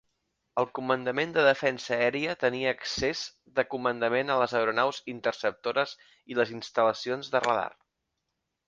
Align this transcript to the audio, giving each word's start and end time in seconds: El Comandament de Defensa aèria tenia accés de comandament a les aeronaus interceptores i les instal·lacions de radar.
El 0.61 0.65
Comandament 0.77 1.35
de 1.35 1.43
Defensa 1.47 1.91
aèria 2.05 2.33
tenia 2.45 2.73
accés 2.77 3.23
de 3.61 3.67
comandament 3.75 4.33
a 4.37 4.39
les 4.45 4.57
aeronaus 4.63 5.03
interceptores 5.17 5.95
i 6.35 6.41
les 6.43 6.57
instal·lacions 6.59 7.33
de 7.37 7.47
radar. 7.51 7.73